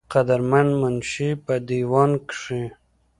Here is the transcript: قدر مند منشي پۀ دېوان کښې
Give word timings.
قدر 0.13 0.39
مند 0.49 0.71
منشي 0.81 1.29
پۀ 1.45 1.55
دېوان 1.67 2.11
کښې 2.27 2.61